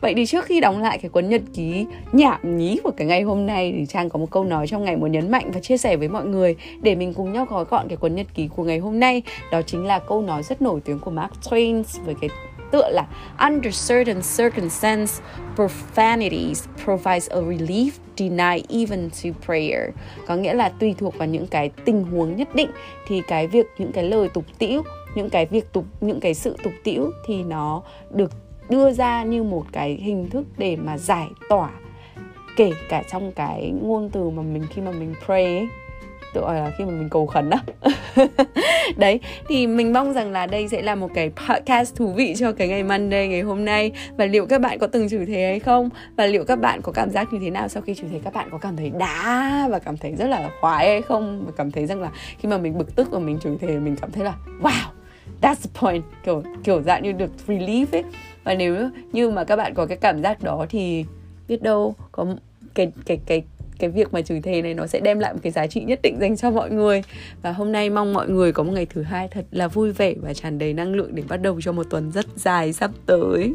Vậy 0.00 0.14
thì 0.16 0.26
trước 0.26 0.44
khi 0.44 0.60
đóng 0.60 0.82
lại 0.82 0.98
cái 0.98 1.08
cuốn 1.08 1.28
nhật 1.28 1.42
ký 1.54 1.86
nhảm 2.12 2.56
nhí 2.56 2.78
của 2.84 2.90
cái 2.96 3.06
ngày 3.06 3.22
hôm 3.22 3.46
nay 3.46 3.74
thì 3.76 3.86
trang 3.86 4.08
có 4.08 4.18
một 4.18 4.30
câu 4.30 4.44
nói 4.44 4.66
trong 4.66 4.84
ngày 4.84 4.96
muốn 4.96 5.12
nhấn 5.12 5.30
mạnh 5.30 5.50
và 5.54 5.60
chia 5.60 5.76
sẻ 5.76 5.96
với 5.96 6.08
mọi 6.08 6.24
người 6.24 6.56
để 6.80 6.94
mình 6.94 7.14
cùng 7.14 7.32
nhau 7.32 7.46
gói 7.50 7.64
gọn 7.64 7.88
cái 7.88 7.96
cuốn 7.96 8.14
nhật 8.14 8.26
ký 8.34 8.48
của 8.56 8.64
ngày 8.64 8.78
hôm 8.78 9.00
nay. 9.00 9.22
Đó 9.52 9.62
chính 9.62 9.86
là 9.86 9.98
câu 9.98 10.22
nói 10.22 10.37
rất 10.42 10.62
nổi 10.62 10.80
tiếng 10.80 10.98
của 10.98 11.10
Mark 11.10 11.32
Twain 11.42 11.82
với 12.04 12.14
cái 12.20 12.30
tựa 12.70 12.90
là 12.90 13.06
Under 13.38 13.88
certain 13.88 14.22
circumstances, 14.36 15.20
profanities 15.56 16.66
provides 16.84 17.30
a 17.30 17.40
relief 17.40 17.90
denied 18.16 18.64
even 18.68 19.10
to 19.10 19.30
prayer. 19.46 19.90
Có 20.26 20.36
nghĩa 20.36 20.54
là 20.54 20.68
tùy 20.68 20.94
thuộc 20.98 21.18
vào 21.18 21.28
những 21.28 21.46
cái 21.46 21.70
tình 21.84 22.04
huống 22.04 22.36
nhất 22.36 22.54
định 22.54 22.70
thì 23.06 23.22
cái 23.28 23.46
việc 23.46 23.66
những 23.78 23.92
cái 23.92 24.04
lời 24.04 24.28
tục 24.28 24.44
tĩu, 24.58 24.82
những 25.14 25.30
cái 25.30 25.46
việc 25.46 25.72
tục 25.72 25.84
những 26.00 26.20
cái 26.20 26.34
sự 26.34 26.56
tục 26.62 26.72
tĩu 26.84 27.10
thì 27.26 27.42
nó 27.42 27.82
được 28.10 28.32
đưa 28.68 28.92
ra 28.92 29.24
như 29.24 29.42
một 29.42 29.64
cái 29.72 29.94
hình 29.94 30.30
thức 30.30 30.44
để 30.56 30.76
mà 30.76 30.98
giải 30.98 31.28
tỏa 31.48 31.70
kể 32.56 32.72
cả 32.88 33.02
trong 33.10 33.32
cái 33.32 33.72
ngôn 33.82 34.10
từ 34.10 34.30
mà 34.30 34.42
mình 34.42 34.66
khi 34.70 34.82
mà 34.82 34.90
mình 34.90 35.14
pray 35.26 35.44
ấy 35.44 35.68
tự 36.34 36.40
gọi 36.40 36.54
là 36.54 36.72
khi 36.78 36.84
mà 36.84 36.90
mình 36.90 37.08
cầu 37.08 37.26
khẩn 37.26 37.50
á. 37.50 37.58
Đấy, 38.96 39.20
thì 39.48 39.66
mình 39.66 39.92
mong 39.92 40.12
rằng 40.12 40.32
là 40.32 40.46
đây 40.46 40.68
sẽ 40.68 40.82
là 40.82 40.94
một 40.94 41.10
cái 41.14 41.30
podcast 41.30 41.96
thú 41.96 42.12
vị 42.12 42.34
cho 42.38 42.52
cái 42.52 42.68
ngày 42.68 42.82
Monday 42.82 43.28
ngày 43.28 43.40
hôm 43.40 43.64
nay. 43.64 43.92
Và 44.16 44.24
liệu 44.24 44.46
các 44.46 44.60
bạn 44.60 44.78
có 44.78 44.86
từng 44.86 45.08
chửi 45.08 45.26
thế 45.26 45.46
hay 45.46 45.60
không? 45.60 45.90
Và 46.16 46.26
liệu 46.26 46.44
các 46.44 46.56
bạn 46.60 46.82
có 46.82 46.92
cảm 46.92 47.10
giác 47.10 47.32
như 47.32 47.38
thế 47.42 47.50
nào 47.50 47.68
sau 47.68 47.82
khi 47.82 47.94
chửi 47.94 48.10
thế 48.12 48.20
các 48.24 48.34
bạn 48.34 48.48
có 48.50 48.58
cảm 48.58 48.76
thấy 48.76 48.90
đá 48.98 49.68
và 49.70 49.78
cảm 49.78 49.96
thấy 49.96 50.14
rất 50.18 50.26
là 50.26 50.50
khoái 50.60 50.88
hay 50.88 51.02
không? 51.02 51.44
Và 51.46 51.52
cảm 51.56 51.70
thấy 51.70 51.86
rằng 51.86 52.00
là 52.00 52.10
khi 52.38 52.48
mà 52.48 52.58
mình 52.58 52.78
bực 52.78 52.96
tức 52.96 53.10
và 53.10 53.18
mình 53.18 53.38
chửi 53.38 53.56
thế 53.60 53.78
mình 53.78 53.96
cảm 54.00 54.10
thấy 54.12 54.24
là, 54.24 54.34
wow, 54.62 54.90
that's 55.40 55.54
the 55.54 55.70
point. 55.80 56.04
Kiểu 56.24 56.42
kiểu 56.64 56.82
dạng 56.82 57.02
như 57.02 57.12
được 57.12 57.30
relief 57.46 57.86
ấy. 57.92 58.04
Và 58.44 58.54
nếu 58.54 58.90
như 59.12 59.30
mà 59.30 59.44
các 59.44 59.56
bạn 59.56 59.74
có 59.74 59.86
cái 59.86 59.98
cảm 60.00 60.22
giác 60.22 60.42
đó 60.42 60.66
thì 60.68 61.04
biết 61.48 61.62
đâu 61.62 61.94
có 62.12 62.26
cái 62.74 62.92
cái 63.06 63.20
cái 63.26 63.42
cái 63.78 63.90
việc 63.90 64.12
mà 64.14 64.22
chửi 64.22 64.40
thề 64.40 64.62
này 64.62 64.74
nó 64.74 64.86
sẽ 64.86 65.00
đem 65.00 65.18
lại 65.18 65.32
một 65.32 65.40
cái 65.42 65.52
giá 65.52 65.66
trị 65.66 65.80
nhất 65.80 66.00
định 66.02 66.18
dành 66.20 66.36
cho 66.36 66.50
mọi 66.50 66.70
người. 66.70 67.02
Và 67.42 67.52
hôm 67.52 67.72
nay 67.72 67.90
mong 67.90 68.12
mọi 68.12 68.28
người 68.28 68.52
có 68.52 68.62
một 68.62 68.72
ngày 68.72 68.86
thứ 68.86 69.02
hai 69.02 69.28
thật 69.28 69.44
là 69.50 69.68
vui 69.68 69.92
vẻ 69.92 70.14
và 70.22 70.34
tràn 70.34 70.58
đầy 70.58 70.74
năng 70.74 70.94
lượng 70.94 71.14
để 71.14 71.22
bắt 71.28 71.36
đầu 71.36 71.60
cho 71.60 71.72
một 71.72 71.86
tuần 71.90 72.10
rất 72.10 72.26
dài 72.36 72.72
sắp 72.72 72.90
tới. 73.06 73.54